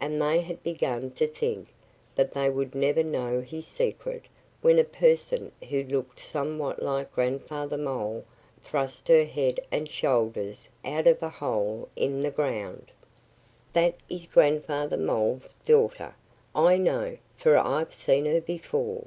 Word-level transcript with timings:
And 0.00 0.20
they 0.20 0.40
had 0.40 0.64
begun 0.64 1.12
to 1.12 1.28
think 1.28 1.68
that 2.16 2.32
they 2.32 2.50
would 2.50 2.74
never 2.74 3.04
know 3.04 3.40
his 3.40 3.68
secret 3.68 4.24
when 4.62 4.80
a 4.80 4.82
person 4.82 5.52
who 5.68 5.84
looked 5.84 6.18
somewhat 6.18 6.82
like 6.82 7.12
Grandfather 7.14 7.76
Mole 7.76 8.24
thrust 8.64 9.06
her 9.06 9.24
head 9.24 9.60
and 9.70 9.88
shoulders 9.88 10.68
out 10.84 11.06
of 11.06 11.22
a 11.22 11.28
hole 11.28 11.88
in 11.94 12.20
the 12.20 12.32
ground. 12.32 12.90
"That" 13.72 13.94
Rusty 13.94 13.94
Wren 13.94 13.94
whispered 13.94 13.98
"that 14.10 14.14
is 14.16 14.26
Grandfather 14.26 14.96
Mole's 14.96 15.54
daughter. 15.64 16.16
I 16.52 16.76
know, 16.76 17.18
for 17.36 17.56
I've 17.56 17.94
seen 17.94 18.24
her 18.24 18.40
before." 18.40 19.06